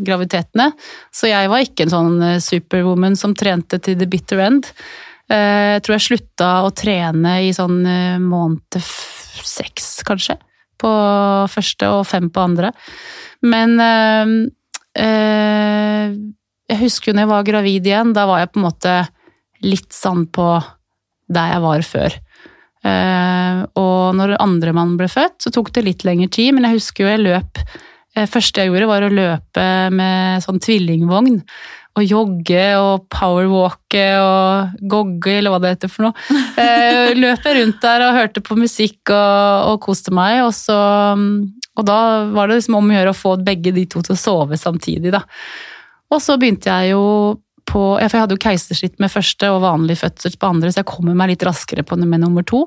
[0.00, 0.70] graviditetene,
[1.12, 4.72] så jeg var ikke en sånn superwoman som trente til the bitter end.
[5.30, 7.84] Jeg tror jeg slutta å trene i sånn
[8.24, 10.40] måned seks, kanskje.
[10.80, 10.90] På
[11.52, 12.72] første og fem på andre.
[13.44, 14.34] Men øh,
[15.04, 16.16] øh,
[16.70, 18.96] jeg husker jo når jeg var gravid igjen, da var jeg på en måte
[19.66, 20.48] litt sånn på
[21.30, 22.18] der jeg var før.
[22.80, 27.04] Uh, og når andremann ble født, så tok det litt lengre tid, men jeg husker
[27.04, 27.60] jo jeg løp
[28.16, 29.64] det første jeg gjorde, var å løpe
[29.94, 31.36] med sånn tvillingvogn
[31.98, 36.28] og jogge og powerwalke og gogge, eller hva det heter for noe.
[36.60, 40.76] Eh, løp jeg rundt der og hørte på musikk og, og koste meg, og, så,
[41.16, 41.98] og da
[42.34, 45.12] var det liksom om å gjøre å få begge de to til å sove samtidig,
[45.14, 45.22] da.
[46.12, 47.04] Og så begynte jeg jo
[47.70, 50.88] på For jeg hadde jo keisersnitt med første og vanlig fødsel på andre, så jeg
[50.90, 52.64] kommer meg litt raskere på med nummer to.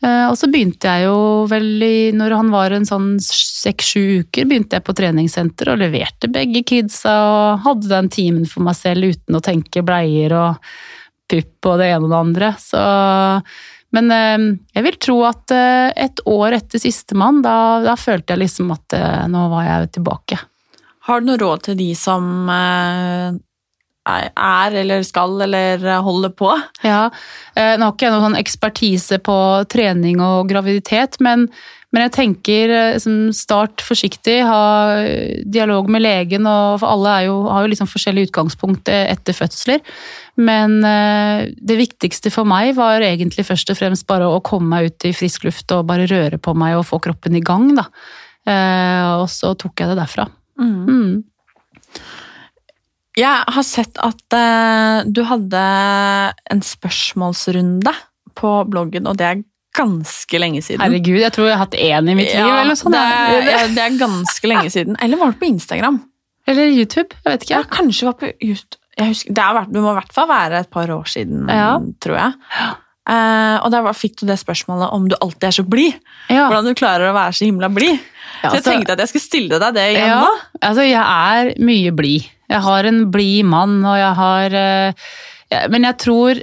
[0.00, 4.46] Eh, Og så begynte jeg jo vel i Når han var en sånn seks-sju uker,
[4.48, 9.12] begynte jeg på treningssenter og leverte begge kidsa og hadde den timen for meg selv
[9.12, 10.70] uten å tenke bleier og
[11.30, 12.48] pupp og det ene og det andre.
[12.58, 12.80] Så
[13.92, 14.46] Men eh,
[14.78, 18.96] jeg vil tro at eh, et år etter sistemann, da, da følte jeg liksom at
[19.28, 20.38] nå var jeg tilbake.
[21.08, 22.46] Har du noe råd til de som
[24.08, 26.52] er eller skal eller holder på?
[26.86, 27.10] Ja,
[27.54, 29.36] eh, Nå har ikke jeg noen sånn ekspertise på
[29.70, 31.46] trening og graviditet, men,
[31.92, 35.04] men jeg tenker eh, start forsiktig, ha
[35.44, 39.36] dialog med legen, og for alle er jo, har jo liksom forskjellig utgangspunkt eh, etter
[39.36, 39.84] fødsler.
[40.40, 45.04] Men det viktigste for meg var egentlig først og fremst bare å komme meg ut
[45.04, 47.84] i frisk luft og bare røre på meg og få kroppen i gang, da.
[49.18, 50.24] Og så tok jeg det derfra.
[50.56, 51.20] Mm.
[53.20, 55.62] Jeg har sett at uh, du hadde
[56.50, 57.92] en spørsmålsrunde
[58.38, 59.42] på bloggen, og det er
[59.76, 60.82] ganske lenge siden.
[60.82, 62.94] Herregud, jeg tror jeg har hatt én i mitt liv, Ja, eller sånn.
[62.94, 64.98] det, er, ja, det er ganske lenge siden.
[65.02, 66.00] Eller var det på Instagram?
[66.50, 67.58] Eller YouTube, jeg vet ikke.
[67.58, 68.80] Ja, kanskje var på YouTube.
[69.00, 71.74] Husker, det, er, det må i hvert fall være et par år siden, Ja.
[72.02, 72.32] tror jeg.
[73.10, 75.96] Uh, og der fikk du det spørsmålet om du alltid er så blid.
[76.28, 77.98] Hvordan du klarer å være så himla blid.
[78.42, 80.60] Ja, så jeg tenkte at jeg skulle stille deg det igjen Ja, nå.
[80.68, 82.28] altså jeg er mye blid.
[82.50, 85.10] Jeg har en blid mann, og jeg har uh,
[85.52, 86.40] ja, Men jeg tror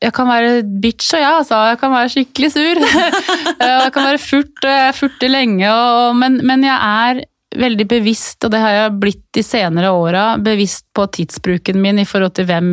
[0.00, 1.56] jeg kan være bitch og jeg, altså.
[1.68, 2.78] Jeg kan være skikkelig sur.
[3.70, 7.20] Jeg kan være furt, og jeg furter lenge, og, men, men jeg er
[7.60, 12.06] veldig bevisst, og det har jeg blitt de senere åra, bevisst på tidsbruken min i
[12.08, 12.70] forhold til hvem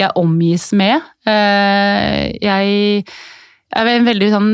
[0.00, 1.00] jeg omgis med.
[1.24, 3.04] Uh, Jeg
[3.70, 4.48] jeg er en veldig sånn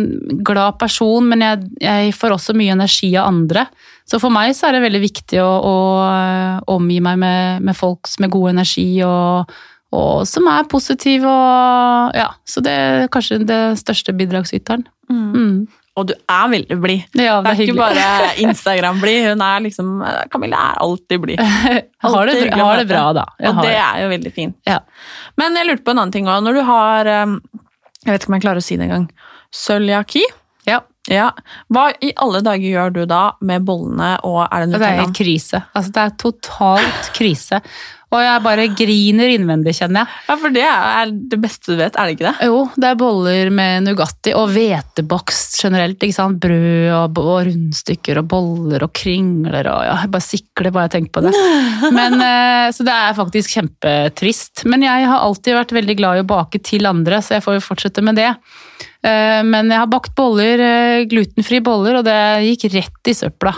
[0.45, 3.65] glad person, men jeg, jeg får også mye energi av andre.
[4.07, 7.79] Så for meg så er det veldig viktig å, å øh, omgi meg med, med
[7.79, 9.57] folk med god energi og,
[9.97, 11.33] og som er positive.
[11.33, 14.87] Og, ja, så det er kanskje det største bidragsyteren.
[15.09, 15.67] Mm.
[15.97, 17.05] Og du er veldig blid.
[17.17, 19.31] Ja, Det er ikke bare Instagram-blid.
[19.31, 19.93] Hun er liksom
[20.33, 21.41] Camilla er alltid blid.
[22.07, 23.31] Har det, har det bra, da.
[23.41, 24.59] Jeg Og det er jo veldig fint.
[24.69, 24.83] Ja.
[25.41, 26.45] Men jeg lurte på en annen ting òg.
[26.45, 27.41] Når du har um,
[28.07, 29.09] Jeg vet ikke om jeg klarer å si det engang.
[29.55, 30.25] Cøliaki.
[30.69, 30.83] ja.
[31.07, 31.29] Ja.
[31.71, 35.61] Hva i alle dager gjør du da med bollene og er det Det er krise.
[35.71, 37.61] Altså, det er totalt krise.
[38.15, 40.19] Og jeg bare griner innvendig, kjenner jeg.
[40.29, 42.47] Ja, for det er det beste du vet, er det ikke det?
[42.47, 45.99] Jo, det er boller med Nugatti og hvetebakst generelt.
[45.99, 46.39] ikke sant?
[46.43, 50.95] Brød og, og rundstykker og boller og kringler og ja, Jeg bare sikler bare jeg
[50.95, 51.35] tenker på det.
[51.99, 54.63] Men, eh, så det er faktisk kjempetrist.
[54.71, 57.59] Men jeg har alltid vært veldig glad i å bake til andre, så jeg får
[57.59, 58.31] jo fortsette med det.
[59.03, 62.21] Eh, Men jeg har bakt boller, eh, glutenfrie boller, og det
[62.53, 63.57] gikk rett i søpla.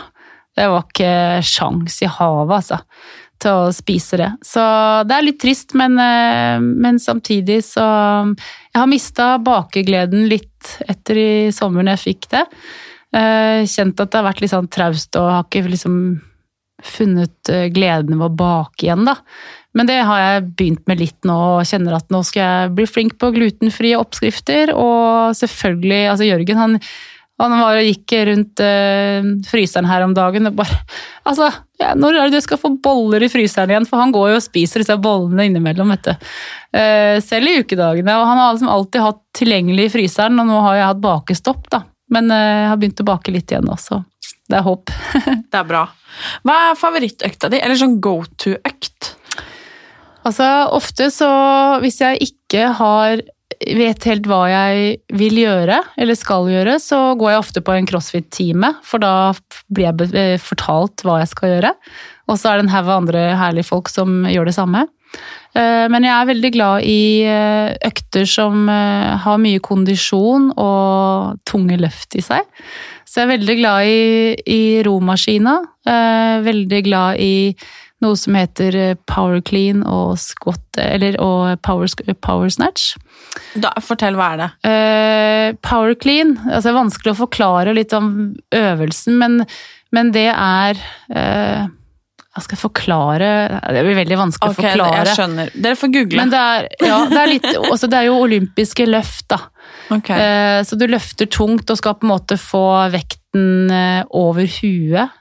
[0.57, 1.15] Det var ikke
[1.47, 2.81] sjans i havet, altså
[3.43, 4.29] til å spise det.
[4.47, 4.63] Så
[5.09, 7.89] det er litt trist, men, eh, men samtidig så
[8.69, 12.45] Jeg har mista bakegleden litt etter i sommeren jeg fikk det.
[13.17, 15.97] Eh, Kjent at det har vært litt sånn traust og har ikke liksom
[16.85, 19.17] funnet eh, gleden ved å bake igjen, da.
[19.77, 22.87] Men det har jeg begynt med litt nå, og kjenner at nå skal jeg bli
[22.89, 24.73] flink på glutenfrie oppskrifter.
[24.75, 26.79] Og selvfølgelig, altså Jørgen han,
[27.39, 30.81] han var og gikk rundt øh, fryseren her om dagen og bare
[31.29, 33.87] Altså, ja, når er det du skal få boller i fryseren igjen?
[33.87, 36.31] For han går jo og spiser disse bollene innimellom, vet du.
[36.73, 38.15] Uh, selv i ukedagene.
[38.17, 41.69] Og han har liksom alltid hatt tilgjengelig i fryseren, og nå har jeg hatt bakestopp,
[41.75, 41.83] da.
[42.09, 44.01] Men eh, jeg har begynt å bake litt igjen også.
[44.49, 44.93] Det er håp.
[45.53, 45.85] Det er bra.
[46.49, 47.61] Hva er favorittøkta di?
[47.61, 49.13] Eller sånn go to-økt?
[50.27, 51.29] Altså, ofte så
[51.83, 53.21] Hvis jeg ikke har
[53.77, 57.89] vet helt hva jeg vil gjøre, eller skal gjøre, så går jeg ofte på en
[57.89, 59.33] crossfit-time, for da
[59.73, 61.73] blir jeg eh, fortalt hva jeg skal gjøre.
[62.29, 64.85] Og så er det en haug andre herlige folk som gjør det samme.
[65.57, 71.81] Eh, Men jeg er veldig glad i eh, økter som har mye kondisjon og tunge
[71.81, 72.47] løft i seg.
[73.09, 74.01] Så jeg er veldig glad i,
[74.45, 75.55] i romaskina.
[76.45, 77.55] Veldig glad i
[78.05, 78.77] noe som heter
[79.09, 81.89] power clean og squat, eller og power,
[82.21, 82.93] power snatch.
[83.59, 84.51] Da, fortell, hva er det?
[84.69, 88.13] Uh, power clean, altså det er vanskelig å forklare litt om
[88.55, 89.41] øvelsen, men,
[89.95, 90.79] men det er
[91.15, 91.67] uh,
[92.39, 93.29] jeg skal forklare
[93.75, 94.99] Det blir veldig vanskelig okay, å forklare.
[95.09, 95.49] jeg skjønner.
[95.59, 96.21] Dere får google.
[96.21, 99.41] Men det er, ja, det er litt også, Det er jo olympiske løft, da.
[99.97, 100.23] Okay.
[100.23, 102.63] Eh, Så du løfter tungt og skal på en måte få
[102.95, 103.73] vekten
[104.15, 105.19] over huet.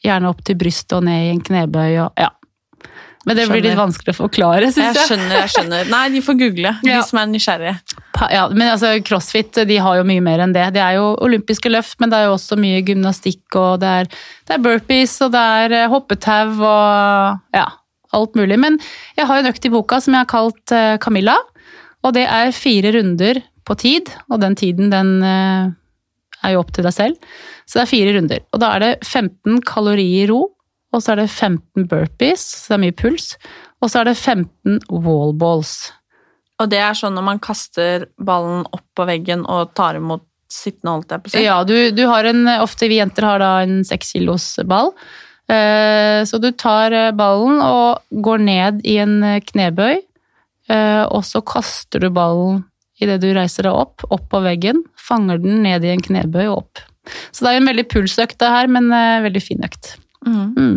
[0.00, 2.30] Gjerne opp til brystet og ned i en knebøy og ja.
[3.28, 5.08] Men det blir litt vanskelig å forklare, Jeg syns jeg.
[5.10, 5.88] skjønner, jeg skjønner.
[5.92, 7.00] Nei, de får google, Ja.
[7.00, 7.74] de som er nysgjerrige.
[8.32, 10.72] Ja, men altså, CrossFit de har jo mye mer enn det.
[10.72, 14.04] Det er jo olympiske løft, men det er jo også mye gymnastikk, og det er,
[14.48, 17.66] det er burpees, og det er eh, hoppetau og ja,
[18.16, 18.58] alt mulig.
[18.58, 18.78] Men
[19.16, 21.36] jeg har en økt i boka som jeg har kalt eh, Camilla,
[22.02, 25.68] og det er fire runder på tid, og den tiden den eh,
[26.42, 27.16] er jo opp til deg selv.
[27.68, 28.40] Så det er fire runder.
[28.56, 30.46] Og da er det 15 kalorier ro,
[30.90, 33.30] og så er det 15 burpees, så det er mye puls,
[33.80, 35.74] og så er det 15 wallballs.
[36.60, 40.96] Og det er sånn når man kaster ballen opp på veggen og tar imot sittende,
[40.96, 41.42] holdt jeg på å si.
[41.46, 44.90] Ja, du, du har en, ofte vi jenter har da en seks kilos ball.
[45.50, 50.02] Eh, Så du tar eh, ballen og går ned i en eh, knebøy,
[50.70, 52.60] og så kaster du ballen
[53.02, 56.60] idet du reiser deg opp, opp på veggen, fanger den ned i en knebøy og
[56.60, 56.82] opp.
[57.34, 58.86] Så det er en veldig pulsøkt det her, men
[59.24, 59.96] veldig fin økt.
[60.26, 60.48] Mm.
[60.56, 60.74] Mm.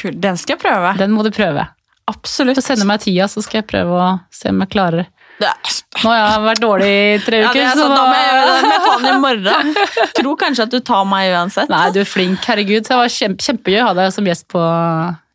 [0.00, 0.20] Kult.
[0.22, 0.92] Den skal jeg prøve.
[1.00, 1.66] Den må du prøve.
[2.06, 2.58] Absolutt.
[2.60, 5.10] Så sende meg tida, så skal jeg prøve å se om jeg klarer det.
[5.36, 8.26] Nå har jeg vært dårlig i tre ja, uker, er så sånn, da må jeg
[8.26, 8.54] gjøre det.
[8.54, 9.76] med må jeg ta den i morgen.
[10.20, 11.72] Tror kanskje at du tar meg uansett.
[11.72, 12.40] Nei, du er flink.
[12.48, 12.86] Herregud.
[12.88, 14.62] Det var kjempe, kjempegøy å ha deg som gjest på,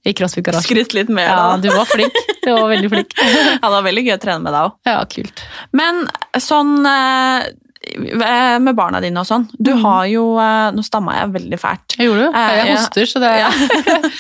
[0.08, 0.70] i CrossFit Garasjen.
[0.70, 1.44] Skryt litt mer, da.
[1.52, 2.22] Ja, du var flink.
[2.42, 3.18] Du var veldig flink.
[3.22, 4.78] Ja, det var veldig gøy å trene med deg òg.
[4.90, 5.44] Ja, kult.
[5.78, 6.06] Men
[6.42, 7.52] sånn eh,
[8.62, 9.48] med barna dine og sånn.
[9.58, 9.82] Du Mhm.
[9.82, 11.96] har jo eh, Nå stamma jeg veldig fælt.
[11.98, 12.36] Jeg gjorde det.
[12.36, 13.32] Eh, Jeg hoster, så det.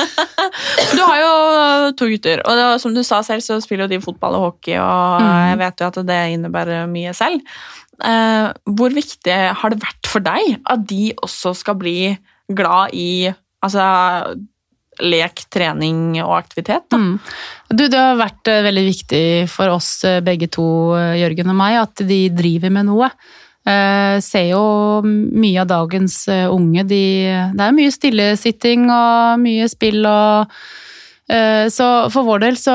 [0.95, 4.01] Du har jo to gutter, og det, som du sa selv, så spiller jo de
[4.03, 5.49] fotball og hockey, og Mhm.
[5.49, 7.41] jeg vet jo at det innebærer mye selv.
[8.03, 12.17] Eh, hvor viktig har det vært for deg at de også skal bli
[12.51, 14.35] glad i altså,
[14.99, 16.89] lek, trening og aktivitet?
[16.89, 16.97] Da?
[16.97, 17.19] Mm.
[17.69, 20.65] Du, det har vært eh, veldig viktig for oss eh, begge to,
[20.97, 23.11] eh, Jørgen og meg, at de driver med noe.
[23.61, 24.61] Eh, ser jo
[25.05, 27.03] mye av dagens eh, unge, de,
[27.53, 30.55] det er mye stillesitting og mye spill og
[31.29, 32.73] eh, Så for vår del så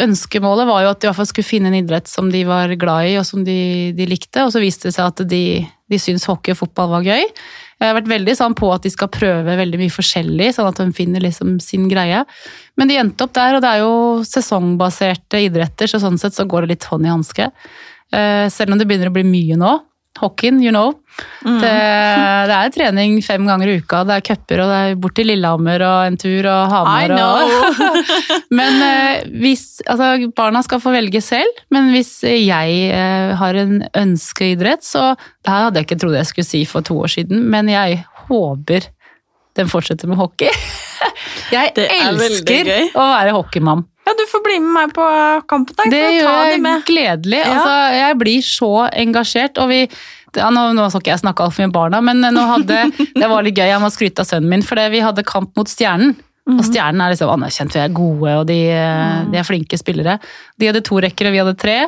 [0.00, 2.72] ønskemålet var jo at de i hvert fall skulle finne en idrett som de var
[2.80, 3.58] glad i og som de,
[3.92, 7.04] de likte, og så viste det seg at de, de syntes hockey og fotball var
[7.10, 7.28] gøy.
[7.80, 10.80] Jeg har vært veldig sånn på at de skal prøve veldig mye forskjellig, sånn at
[10.80, 12.24] de finner liksom sin greie.
[12.80, 16.48] Men de endte opp der, og det er jo sesongbaserte idretter, så sånn sett så
[16.48, 17.52] går det litt hånd i hanske.
[18.52, 19.72] Selv om det begynner å bli mye nå.
[20.18, 20.90] Hockeyen, you know.
[21.46, 21.60] Mm.
[21.62, 21.70] Det,
[22.50, 25.28] det er trening fem ganger i uka, det er cuper, og det er bort til
[25.30, 28.00] Lillehammer og en tur og Hamar og!
[28.58, 33.84] Men eh, hvis Altså, barna skal få velge selv, men hvis jeg eh, har en
[33.96, 37.46] ønskeidrett, så Det her hadde jeg ikke trodd jeg skulle si for to år siden,
[37.52, 38.90] men jeg håper
[39.58, 40.50] den fortsetter med hockey.
[41.50, 43.82] Jeg er elsker å være hockeymann.
[44.06, 45.04] Ja, du får bli med meg på
[45.50, 45.76] kampen.
[45.76, 45.86] Da.
[45.92, 47.42] Det gjør jeg gledelig.
[47.42, 47.50] Ja.
[47.52, 49.60] Altså, jeg blir så engasjert.
[49.62, 49.82] Og vi,
[50.38, 52.80] ja, nå, nå skal ikke jeg snakke altfor mye om barna, men nå hadde,
[53.20, 53.68] det var litt gøy.
[53.70, 56.16] Jeg må skryte av sønnen min, for vi hadde kamp mot Stjernen.
[56.48, 56.56] Mm.
[56.56, 59.30] Og Stjernen er liksom anerkjent, vi er gode, og de, mm.
[59.30, 60.16] de er flinke spillere.
[60.58, 61.78] De hadde to rekker, og vi hadde tre.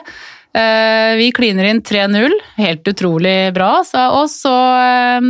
[0.53, 3.81] Eh, Vi kliner inn 3-0, helt utrolig bra.
[3.89, 5.29] Så, og så eh,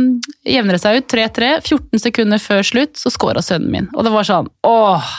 [0.55, 1.53] jevner det seg ut 3-3.
[1.63, 3.87] 14 sekunder før slutt så scora sønnen min.
[3.95, 5.13] Og det var sånn åh,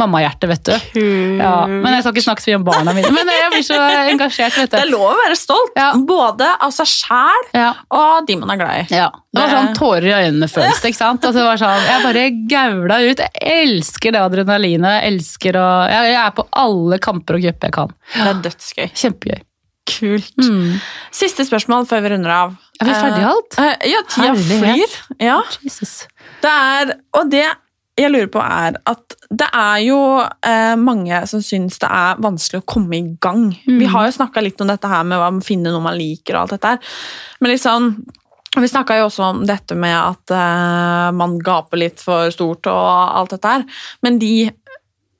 [0.00, 1.00] mammahjerte, vet du.
[1.40, 3.10] Ja, men jeg skal ikke snakke så mye om barna mine.
[3.14, 3.78] Men jeg blir så
[4.10, 4.76] engasjert, vet du.
[4.76, 5.90] Det er lov å være stolt, Ja.
[6.10, 8.94] både av seg sjæl Ja, og de man er glad i.
[8.96, 9.10] ja.
[9.30, 10.88] Det var sånn tårer i øynene-følelse.
[10.90, 11.22] ikke sant?
[11.22, 13.20] Altså, det var sånn, jeg bare gaula ut.
[13.20, 14.96] Jeg elsker det adrenalinet.
[15.04, 17.94] Jeg elsker å Jeg, er på alle kamper og cuper jeg kan.
[18.16, 18.90] Det er dødsgøy.
[19.04, 19.40] Kjempegøy.
[19.90, 20.34] Kult.
[20.38, 20.80] Mm.
[21.14, 22.52] Siste spørsmål før vi runder av.
[22.80, 23.56] Er vi ferdige alt?
[23.58, 24.98] Eh, eh, ja, tida flyr.
[25.22, 25.94] Ja, Jesus.
[26.42, 27.46] det er, og det
[28.00, 32.62] jeg lurer på er at det er jo eh, mange som syns det er vanskelig
[32.62, 33.50] å komme i gang.
[33.66, 33.76] Mm.
[33.82, 36.42] Vi har jo snakka litt om dette her med å finne noe man liker og
[36.46, 36.96] alt dette her.
[37.40, 37.90] Men liksom,
[38.56, 42.88] vi snakka jo også om dette med at eh, man gaper litt for stort og
[43.20, 43.68] alt dette her.
[44.06, 44.34] Men de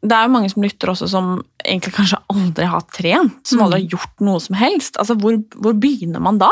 [0.00, 1.26] det er jo mange som lytter også som
[1.60, 3.64] egentlig kanskje aldri har trent, som Mm.
[3.66, 4.96] aldri har gjort noe som helst.
[4.96, 6.48] Altså, hvor, hvor begynner man da?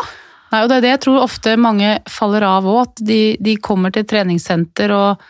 [0.52, 3.54] Nei, og det er det jeg tror ofte mange faller av òg, at de, de
[3.56, 5.24] kommer til treningssenter og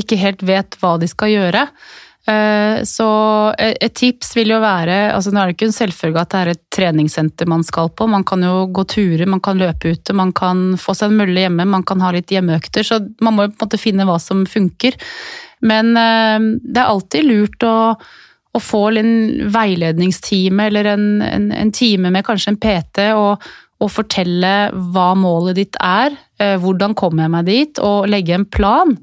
[0.00, 1.64] ikke helt vet hva de skal gjøre.
[2.28, 3.08] Eh, Så
[3.56, 6.50] et tips vil jo være altså Nå er det ikke en selvfølge at det er
[6.52, 8.08] et treningssenter man skal på.
[8.10, 11.46] Man kan jo gå turer, man kan løpe ute, man kan få seg en mølle
[11.46, 12.84] hjemme, man kan ha litt hjemmeøkter.
[12.84, 14.98] Så man må jo på en måte finne hva som funker.
[15.64, 19.14] Men eh, det er alltid lurt å, å få en
[19.54, 24.52] veiledningstime eller en, en, en time med kanskje en PT og, og fortelle
[24.92, 28.94] hva målet ditt er, eh, hvordan kommer jeg meg dit, og legge en plan.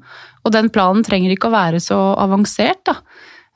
[0.46, 3.00] Og den planen trenger ikke å være så avansert, da.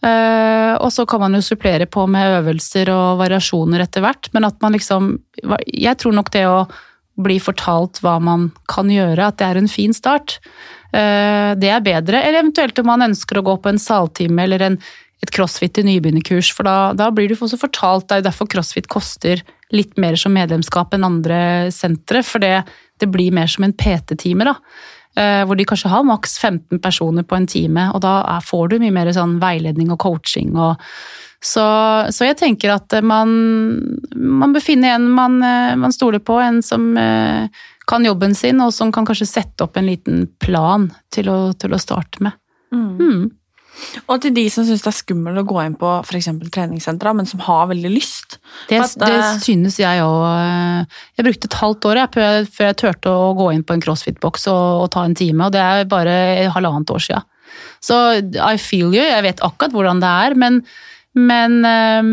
[0.00, 4.46] Uh, og så kan man jo supplere på med øvelser og variasjoner etter hvert, men
[4.48, 5.10] at man liksom
[5.68, 6.62] Jeg tror nok det å
[7.20, 10.38] bli fortalt hva man kan gjøre, at det er en fin start.
[10.96, 12.22] uh, det er bedre.
[12.22, 14.78] Eller eventuelt om man ønsker å gå på en saltime eller en,
[15.20, 18.08] et crossfit i nybegynnerkurs, for da, da blir du også fortalt.
[18.08, 22.64] Det er jo derfor crossfit koster litt mer som medlemskap enn andre sentre, for det,
[22.98, 24.56] det blir mer som en PT-time, da.
[25.18, 28.78] Eh, Hvor de kanskje har maks 15 personer på en time, og da får du
[28.78, 30.76] mye mer sånn veiledning og coaching og
[31.40, 31.64] så,
[32.12, 33.30] så jeg tenker at man,
[34.12, 37.48] man bør finne en man, eh, man stoler på, en som eh,
[37.88, 41.72] kan jobben sin, og som kan kanskje sette opp en liten plan til å, til
[41.72, 42.36] å starte med.
[42.70, 43.30] Mm.
[44.10, 46.28] Og til de som syns det er skummelt å gå inn på f.eks.
[46.52, 48.38] treningssentra, men som har veldig lyst.
[48.68, 50.86] Det, at, det eh, synes jeg òg.
[51.16, 53.74] Jeg brukte et halvt år jeg, før jeg- før jeg turte å gå inn på
[53.76, 57.26] en crossfit-boks og, og ta en time, og det er bare halvannet år siden.
[57.82, 57.96] Så
[58.36, 60.60] I feel you, jeg vet akkurat hvordan det er, men,
[61.18, 62.12] men eh,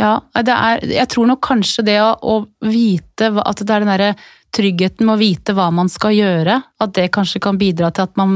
[0.00, 2.34] Ja, det er Jeg tror nok kanskje det å, å
[2.66, 4.10] vite At det er den derre
[4.56, 8.16] tryggheten med å vite hva man skal gjøre, at det kanskje kan bidra til at
[8.18, 8.32] man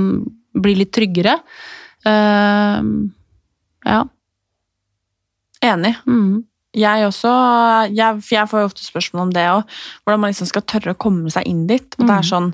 [0.54, 1.38] blir litt tryggere.
[2.06, 2.80] Uh,
[3.84, 4.02] ja.
[5.64, 5.94] Enig.
[6.06, 6.42] Mm.
[6.74, 7.30] Jeg også,
[7.94, 10.98] jeg, jeg får jo ofte spørsmål om det òg, hvordan man liksom skal tørre å
[10.98, 11.86] komme seg inn dit.
[12.00, 12.30] Og det er Mhm.
[12.32, 12.48] sånn,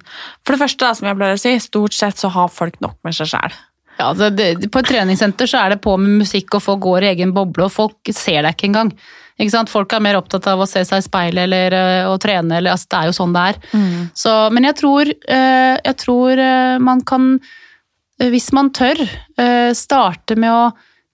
[0.44, 2.96] For det første, da, som jeg pleier å si, stort sett så har folk nok
[3.02, 3.52] med seg sjæl.
[3.98, 7.02] Ja, det, det, på et treningssenter så er det på med musikk, og folk går
[7.02, 8.92] i egen boble, og folk ser deg ikke engang.
[9.40, 9.68] Ikke sant?
[9.72, 12.72] Folk er mer opptatt av å se seg i speilet eller eh, å trene, eller
[12.72, 13.58] altså, det er jo sånn det er.
[14.14, 17.40] Så, men jeg tror, eh, jeg tror eh, man kan,
[18.28, 19.00] hvis man tør,
[19.40, 20.64] eh, starte med å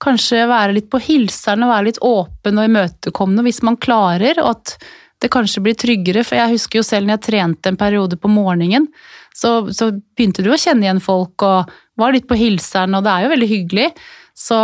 [0.02, 4.56] kanskje være litt på hilseren og være litt åpen og imøtekommende hvis man klarer, og
[4.56, 4.76] at
[5.22, 6.24] det kanskje blir tryggere.
[6.26, 8.90] For jeg husker jo selv når jeg trente en periode på morgenen,
[9.36, 13.12] så, så begynte du å kjenne igjen folk og var litt på hilseren, og det
[13.12, 13.88] er jo veldig hyggelig.
[14.36, 14.58] Så,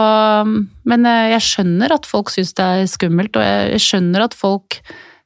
[0.85, 4.83] men eh, jeg skjønner at folk syns det er skummelt, og jeg skjønner at folk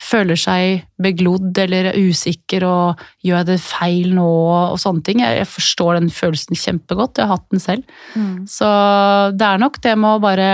[0.06, 4.30] føler seg beglodd eller er usikker og gjør jeg det feil nå
[4.72, 5.22] og sånne ting.
[5.24, 7.96] Jeg, jeg forstår den følelsen kjempegodt, jeg har hatt den selv.
[8.50, 8.68] Så
[9.36, 10.50] det er nok det med å bare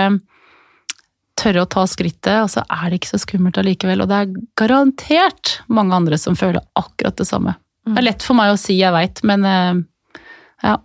[1.39, 4.03] tørre å ta skrittet, og så er det ikke så skummelt allikevel.
[4.03, 7.55] Og det er garantert mange andre som føler akkurat det samme.
[7.83, 9.81] Det er lett for meg å si jeg veit, men eh,
[10.63, 10.77] ja.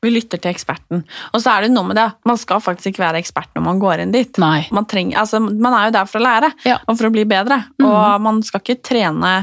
[0.00, 1.02] Vi lytter til eksperten.
[1.34, 3.80] Og så er det noe med det, man skal faktisk ikke være ekspert når man
[3.82, 4.38] går inn dit.
[4.72, 6.78] Man, trenger, altså, man er jo der for å lære Ja.
[6.86, 7.58] og for å bli bedre.
[7.84, 9.34] Og man skal ikke trene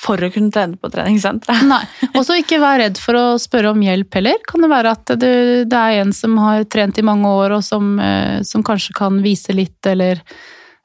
[0.00, 1.62] for å kunne trene på treningssenteret.
[1.70, 1.82] Nei.
[2.14, 4.38] Og så ikke vær redd for å spørre om hjelp heller.
[4.48, 5.32] Kan det være at det,
[5.70, 9.20] det er en som har trent i mange år, og som, eh, som kanskje kan
[9.24, 10.22] vise litt, eller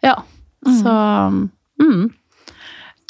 [0.05, 0.17] Ja.
[0.65, 0.91] Så
[1.81, 2.05] mm.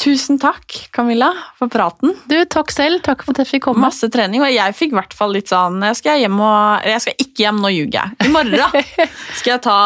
[0.01, 2.11] Tusen takk, Camilla, for praten.
[2.27, 2.99] Du, takk selv.
[3.05, 3.79] Takk for at jeg fikk komme.
[3.87, 7.01] Masse trening, og jeg fikk i hvert fall litt sånn Jeg skal hjem og Jeg
[7.05, 8.27] skal ikke hjem, nå ljuger jeg.
[8.27, 8.59] I morgen
[9.39, 9.77] skal jeg ta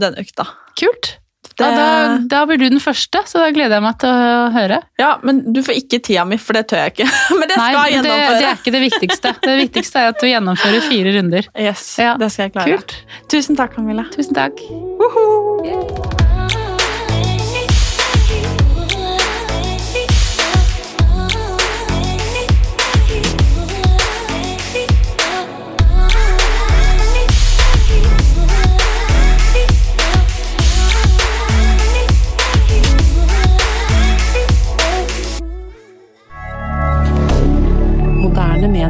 [0.00, 0.46] den økta.
[0.78, 1.16] Kult.
[1.56, 4.50] Det- Ja, da, da blir du den første, så da gleder jeg meg til å
[4.52, 4.78] høre.
[5.00, 7.06] Ja, men du får ikke tida mi, for det tør jeg ikke.
[7.40, 8.50] Men det Nei, skal jeg det, det gjennomføre.
[8.50, 9.32] er ikke det viktigste.
[9.46, 11.48] Det viktigste er at du gjennomfører fire runder.
[11.56, 12.76] Yes, Ja, det skal jeg klare.
[12.76, 12.96] Kult.
[13.32, 14.04] Tusen takk, Camilla.
[14.12, 14.60] Tusen takk.
[15.00, 16.25] Moderne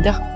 [0.06, 0.35] العودة